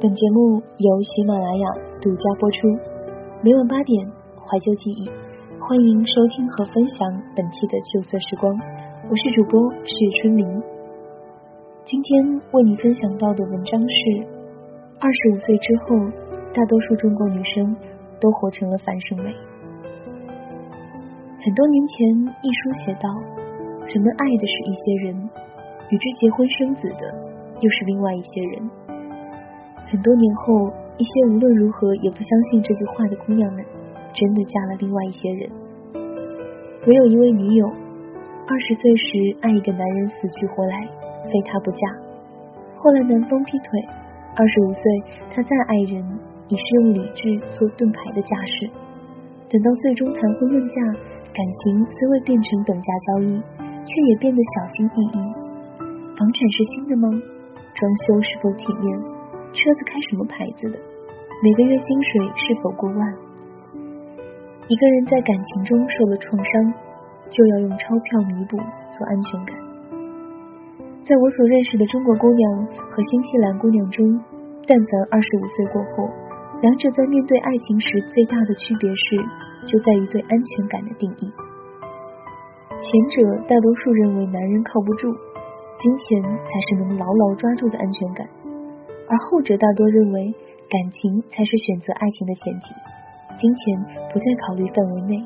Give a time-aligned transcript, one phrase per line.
[0.00, 1.66] 本节目由喜马拉雅
[2.00, 2.68] 独家播出，
[3.42, 4.06] 每晚八点，
[4.38, 5.10] 怀旧记忆，
[5.58, 8.54] 欢迎收听和分享本期的旧色时光。
[9.10, 9.90] 我是主播是
[10.22, 10.46] 春明，
[11.84, 14.22] 今天为你分享到的文章是：
[15.00, 15.98] 二十五岁之后，
[16.54, 17.74] 大多数中国女生
[18.20, 19.34] 都活成了樊胜美。
[21.42, 22.06] 很多年前，
[22.46, 23.10] 一书写道：
[23.90, 25.28] 人们爱的是一些人，
[25.90, 27.02] 与之结婚生子的
[27.58, 28.70] 又是另外一些人。
[29.90, 33.64] 很多年后，一些无论如何也不相信这句话的姑娘们，
[34.12, 35.50] 真的嫁了另外一些人。
[36.86, 37.66] 我有一位女友，
[38.46, 40.86] 二十岁时爱一个男人死去活来，
[41.32, 41.88] 非他不嫁。
[42.74, 43.66] 后来男方劈腿，
[44.36, 44.82] 二十五岁
[45.30, 46.04] 她再爱人，
[46.48, 48.68] 已是用理智做盾牌的架势。
[49.48, 50.82] 等到最终谈婚论嫁，
[51.32, 53.40] 感情虽未变成等价交易，
[53.88, 55.18] 却也变得小心翼翼。
[56.12, 57.08] 房产是新的吗？
[57.74, 59.17] 装修是否体面？
[59.52, 60.78] 车子开什么牌子的？
[61.42, 63.00] 每个月薪水是否过万？
[64.68, 66.72] 一个人在感情中受了创伤，
[67.30, 69.56] 就要用钞票弥补做安全感。
[71.04, 74.04] 在我所认识的中国姑娘和新西兰姑娘中，
[74.66, 76.10] 但凡二十五岁过后，
[76.60, 79.16] 两者在面对爱情时最大的区别是，
[79.64, 81.32] 就在于对安全感的定义。
[82.78, 85.08] 前者大多数认为男人靠不住，
[85.78, 88.28] 金钱才是能牢牢抓住的安全感。
[89.08, 90.34] 而后者大多认为，
[90.68, 92.74] 感情才是选择爱情的前提，
[93.38, 95.16] 金钱不在考虑范围内。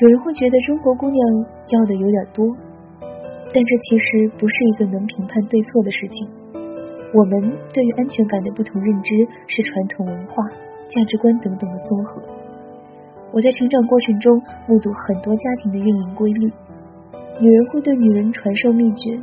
[0.00, 1.20] 有人会觉得中国姑娘
[1.68, 2.46] 要的有点多，
[3.52, 6.28] 但这其实不是一个能评判对错的事情。
[7.12, 9.10] 我们对于安全感的不同认知，
[9.48, 10.42] 是传统文化、
[10.88, 12.22] 价值观等等的综合。
[13.32, 16.50] 我在成长过程中目睹很多家庭的运营规律，
[17.40, 19.18] 女人会对女人传授秘诀：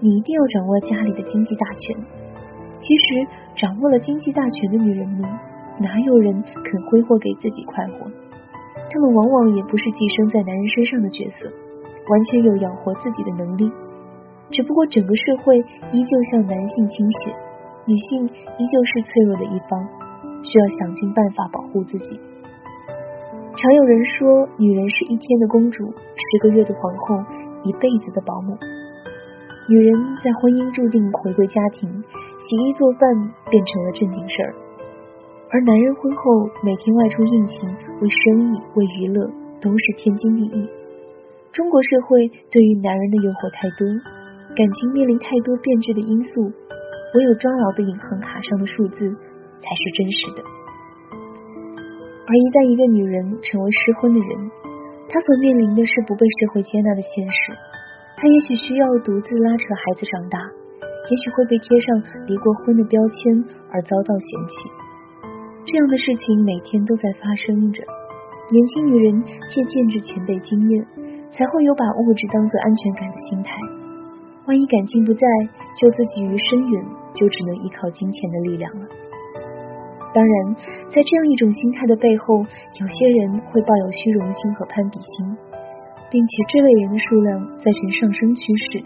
[0.00, 2.17] 你一定要掌握家里的经济大权。
[2.80, 3.26] 其实，
[3.56, 5.22] 掌握了经济大权的女人们，
[5.80, 8.10] 哪有人肯挥霍给自己快活？
[8.90, 11.46] 她们往往也不是寄生在男人身上的角色，
[12.08, 13.70] 完全有养活自己的能力。
[14.50, 15.58] 只不过整个社会
[15.92, 17.34] 依旧向男性倾斜，
[17.84, 19.84] 女性依旧是脆弱的一方，
[20.42, 22.18] 需要想尽办法保护自己。
[23.58, 27.24] 常有人说，女人是一天的公主，十个月的皇后，
[27.64, 28.56] 一辈子的保姆。
[29.68, 29.92] 女人
[30.24, 32.02] 在婚姻注定回归家庭。
[32.38, 33.00] 洗衣做饭
[33.50, 34.54] 变成了正经事儿，
[35.50, 36.22] 而男人婚后
[36.62, 37.68] 每天外出应勤，
[38.00, 39.26] 为生意、为娱乐
[39.60, 40.68] 都是天经地义。
[41.52, 43.82] 中国社会对于男人的诱惑太多，
[44.54, 46.46] 感情面临太多变质的因素，
[47.16, 49.10] 唯有抓牢的银行卡上的数字
[49.58, 50.40] 才是真实的。
[52.28, 54.30] 而一旦一个女人成为失婚的人，
[55.08, 57.56] 她所面临的是不被社会接纳的现实，
[58.14, 60.38] 她也许需要独自拉扯孩子长大。
[61.08, 61.88] 也许会被贴上
[62.26, 64.70] 离过婚的标签而遭到嫌弃，
[65.64, 67.82] 这样的事情每天都在发生着。
[68.50, 70.86] 年轻女人借鉴着前辈经验，
[71.32, 73.52] 才会有把物质当做安全感的心态。
[74.46, 75.26] 万一感情不在，
[75.76, 78.86] 救自己于深渊，就只能依靠金钱的力量了。
[80.14, 80.56] 当然，
[80.88, 82.38] 在这样一种心态的背后，
[82.80, 85.36] 有些人会抱有虚荣心和攀比心，
[86.10, 88.82] 并且这类人的数量在呈上升趋势。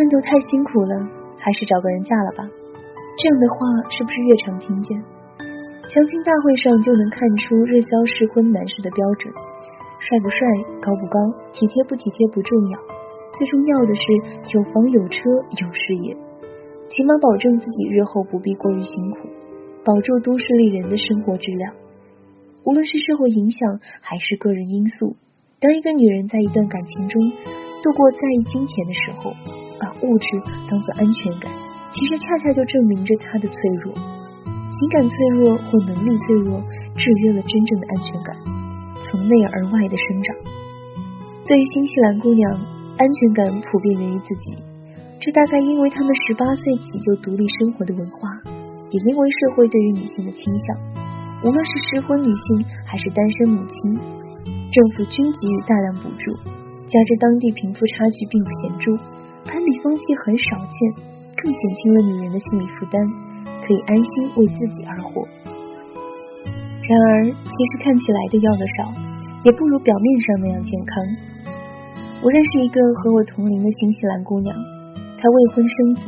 [0.00, 0.96] 奋斗太辛苦了，
[1.36, 2.48] 还是找个人嫁了吧。
[3.18, 4.96] 这样的话是不是越常听见？
[5.92, 9.30] 相亲大会上就能看出热销适婚男士的标准：
[10.00, 10.38] 帅不帅、
[10.80, 11.20] 高不高、
[11.52, 12.80] 体贴不体贴不重要，
[13.36, 14.02] 最重要的是
[14.56, 15.20] 有房有车
[15.60, 16.16] 有事业，
[16.88, 19.28] 起码保证自己日后不必过于辛苦，
[19.84, 21.74] 保住都市丽人的生活质量。
[22.64, 25.16] 无论是社会影响还是个人因素，
[25.60, 27.20] 当一个女人在一段感情中
[27.82, 29.34] 度过在意金钱的时候，
[30.02, 30.26] 物质
[30.68, 31.50] 当做安全感，
[31.92, 33.94] 其实恰恰就证明着他的脆弱。
[33.94, 36.60] 情感脆弱或能力脆弱，
[36.94, 38.36] 制约了真正的安全感，
[39.04, 40.36] 从内而外的生长。
[41.46, 42.52] 对于新西兰姑娘，
[42.96, 44.56] 安全感普遍源于自己，
[45.20, 48.28] 这大概因为她们十八岁起就独立生活的文化，
[48.90, 50.76] 也因为社会对于女性的倾向。
[51.42, 53.94] 无论是适婚女性还是单身母亲，
[54.70, 56.32] 政府均给予大量补助，
[56.88, 58.92] 加之当地贫富差距并不显著。
[59.44, 60.76] 攀比风气很少见，
[61.36, 63.00] 更减轻了女人的心理负担，
[63.66, 65.26] 可以安心为自己而活。
[66.88, 68.92] 然而，其实看起来的要的少，
[69.44, 71.04] 也不如表面上那样健康。
[72.22, 74.54] 我认识一个和我同龄的新西兰姑娘，
[75.16, 76.02] 她未婚生子，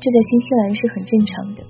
[0.00, 1.62] 这在新西兰是很正常的。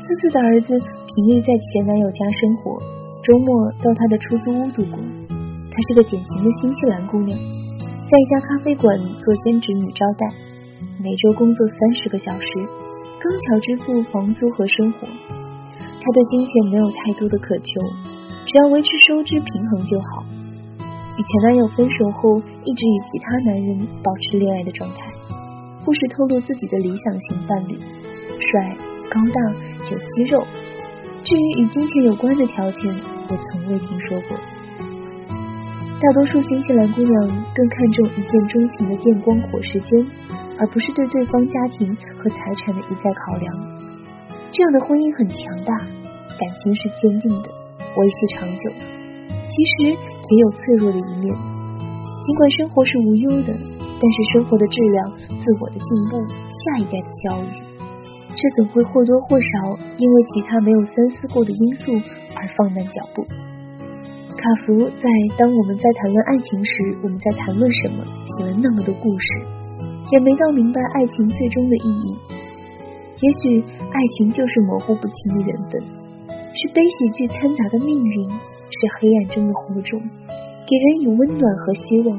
[0.00, 2.80] 四岁的儿子平日在前男友家生活，
[3.22, 4.98] 周末到她的出租屋度过。
[5.70, 7.36] 她是个典型的新西兰姑娘。
[8.04, 10.28] 在一家咖啡馆做兼职女招待，
[11.02, 12.48] 每周工作三十个小时，
[13.18, 15.08] 刚巧支付房租和生活。
[15.08, 17.80] 她对金钱没有太多的渴求，
[18.44, 20.22] 只要维持收支平衡就好。
[21.16, 24.96] 与前男友分手后，一直与其他男人保持恋爱的状态，
[25.82, 27.78] 不时透露自己的理想型伴侣：
[28.38, 28.76] 帅、
[29.08, 29.40] 高大、
[29.90, 30.44] 有肌肉。
[31.24, 32.94] 至于与金钱有关的条件，
[33.30, 34.36] 我从未听说过。
[36.00, 37.12] 大多数新西兰姑娘
[37.54, 40.06] 更看重一见钟情的电光火石间，
[40.58, 43.48] 而不是对对方家庭和财产的一再考量。
[44.52, 45.72] 这样的婚姻很强大，
[46.36, 47.48] 感情是坚定的，
[47.78, 48.70] 维系长久。
[49.46, 51.32] 其实也有脆弱的一面。
[52.20, 54.98] 尽管生活是无忧的，但是生活的质量、
[55.40, 56.20] 自我的进步、
[56.52, 57.48] 下一代的教育，
[58.34, 61.92] 却总会或多或少因为其他没有三思过的因素
[62.34, 63.24] 而放慢脚步。
[64.36, 65.08] 卡福在
[65.38, 66.72] 《当我们在谈论爱情时，
[67.02, 68.04] 我们在谈论什么》
[68.36, 69.28] 写了那么多故事，
[70.12, 72.06] 也没到明白爱情最终的意义。
[73.22, 75.80] 也许爱情就是模糊不清的缘分，
[76.52, 79.96] 是悲喜剧掺杂的命运，是黑暗中的火种，
[80.66, 82.12] 给人以温暖和希望，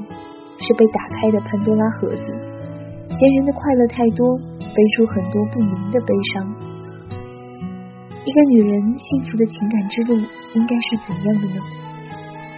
[0.57, 2.25] 是被打开的潘多拉盒子。
[3.11, 4.25] 嫌人的快乐太多，
[4.57, 6.41] 背出很多不明的悲伤。
[8.25, 10.15] 一个女人幸福的情感之路
[10.55, 11.61] 应该是怎样的呢？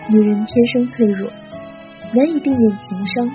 [0.09, 1.29] 女人天生脆弱，
[2.15, 3.29] 难以避免情伤，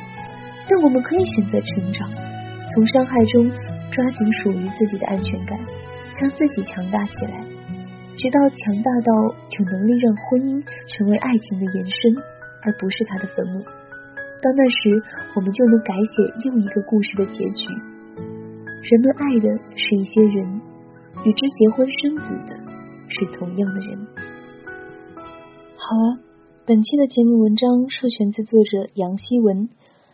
[0.67, 2.09] 但我们可以选择成长，
[2.73, 3.51] 从伤害中
[3.91, 5.59] 抓紧属于自己的安全感，
[6.19, 7.45] 让自己强大起来，
[8.17, 9.13] 直到强大到
[9.59, 12.17] 有能力让婚姻成为爱情的延伸，
[12.63, 13.61] 而不是它的坟墓。
[13.61, 15.03] 到那时，
[15.37, 17.69] 我们就能改写又一个故事的结局。
[18.91, 20.61] 人们爱的是一些人，
[21.23, 22.57] 与之结婚生子的
[23.09, 24.07] 是同样的人。
[25.77, 26.32] 好啊。
[26.73, 29.69] 本期的节目文章授权自作者杨希文，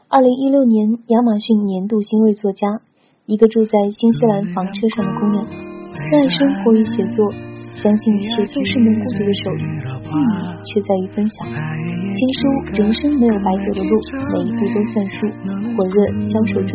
[0.09, 2.81] 二零一六年亚马逊年度新锐作家，
[3.27, 7.31] 一个住在新西兰房车上的姑娘，热爱生活与写作。
[7.75, 10.35] 相信写作是门孤独的手艺，意义
[10.67, 11.47] 却在于分享。
[11.47, 12.41] 新书
[12.79, 13.91] 《人生没有白走的路》，
[14.35, 15.31] 每一步都算数，
[15.77, 16.75] 火热销售中。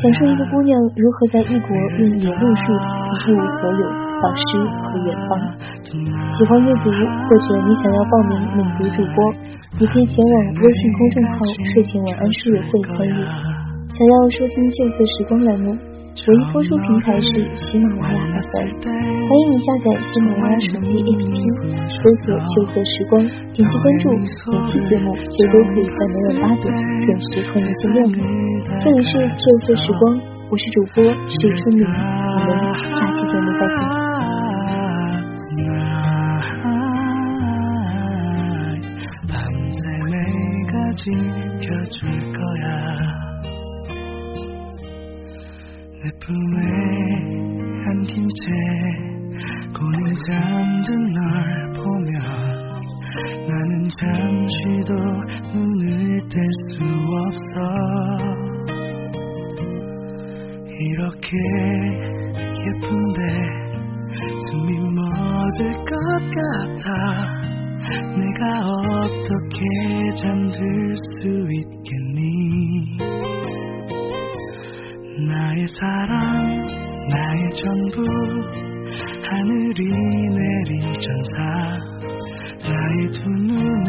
[0.00, 1.68] 讲述一个姑娘如何在异国
[2.00, 2.64] 用野路数
[3.20, 3.84] 去一无所有，
[4.24, 4.48] 导师
[4.80, 5.36] 和远方。
[6.32, 9.20] 喜欢阅读或者你想要报名领读主播，
[9.76, 11.44] 你可以前往微信公众号
[11.76, 13.18] “睡前晚安书友会”参与。
[13.92, 15.76] 想要收听旧色时光栏目。
[16.10, 21.34] 唯一播出平台是喜马拉雅 FM，欢迎你下载喜马拉雅手机 APP，
[21.88, 23.22] 搜索“秋色时光”，
[23.54, 26.66] 点击关注，每期节目就都可以在每晚八点
[27.06, 27.98] 准时和你见面。
[28.82, 30.20] 这里是秋色时光，
[30.50, 31.88] 我是主播许春明，我
[32.44, 32.48] 们
[32.92, 33.78] 下期节目再见。
[46.00, 46.56] 품에
[47.86, 48.42] 안긴 채
[49.76, 51.20] 고는 잠든 널
[51.74, 52.10] 보며
[53.46, 54.90] 나는 잠시도
[55.52, 56.34] 눈을 뗄
[56.70, 56.72] 수
[57.16, 57.52] 없어.
[60.80, 61.28] 이렇게
[62.64, 63.20] 예쁜데
[64.48, 65.90] 숨이 멎을 것
[66.40, 66.88] 같아.
[68.16, 69.58] 내가 어떻게
[70.22, 70.56] 잠들
[70.96, 72.09] 수 있겠니
[75.26, 76.16] 나의 사랑
[77.08, 78.02] 나의 전부
[79.22, 79.82] 하늘이
[80.30, 81.36] 내린 전사.
[82.62, 83.88] 나의 두 눈을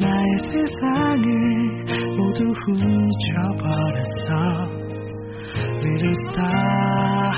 [0.00, 1.26] 나의 세상을
[2.16, 4.28] 모두 훔쳐버렸어.
[5.84, 7.32] Little star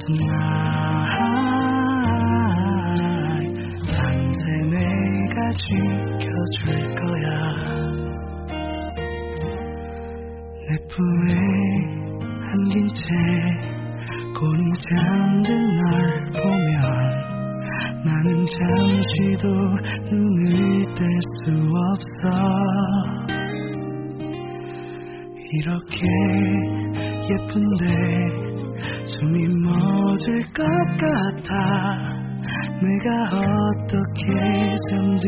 [0.00, 1.24] tonight
[3.86, 6.62] 밤새 내가 지켜줄
[6.96, 7.73] 거야
[10.94, 11.34] 내 품에
[12.52, 13.02] 안긴 채
[14.38, 15.82] 곤히 잠든 널
[16.30, 16.74] 보면
[18.04, 19.44] 나는 잠시도
[20.10, 21.00] 눈을 뗄
[21.42, 21.42] 수
[21.74, 22.22] 없어.
[25.52, 25.98] 이렇게
[27.30, 27.82] 예쁜데
[29.04, 30.64] 숨이 멎을 것
[31.00, 31.50] 같아.
[32.82, 34.22] 내가 어떻게
[34.90, 35.26] 잠들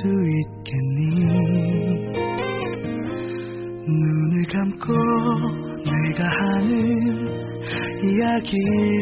[0.00, 0.55] 수 있겠
[3.88, 4.92] 눈을 감고
[5.84, 6.68] 내가 하는
[8.02, 8.50] 이야기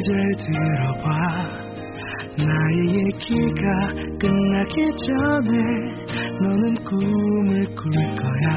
[0.09, 1.09] 를 들어봐.
[2.37, 3.65] 나의 얘기가
[4.19, 4.75] 끝나기
[5.07, 5.55] 전에
[6.41, 7.83] 너는 꿈을 꿀
[8.17, 8.53] 거야.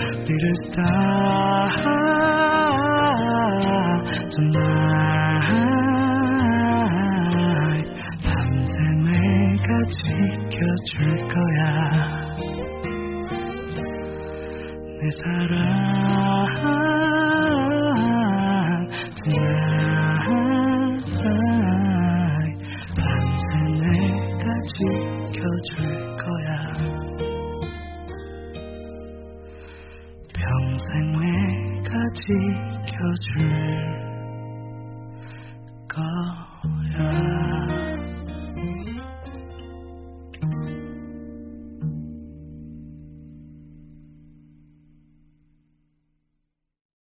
[0.00, 1.70] Little star
[4.30, 5.58] tonight
[8.24, 10.92] 밤새 내가 지켜줄
[11.28, 11.60] 거야
[15.10, 15.90] 사랑
[22.96, 23.48] 밤새
[23.80, 25.78] 내가 지켜줄
[26.16, 26.50] 거야.
[30.34, 34.09] 평생 내가 지켜줄 거야